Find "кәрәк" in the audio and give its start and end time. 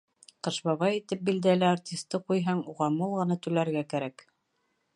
3.93-4.27